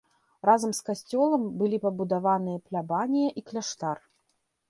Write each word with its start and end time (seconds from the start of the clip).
Разам 0.49 0.71
з 0.77 0.87
касцёлам 0.87 1.43
былі 1.59 1.77
пабудаваныя 1.83 2.63
плябанія 2.69 3.29
і 3.43 3.47
кляштар. 3.51 3.97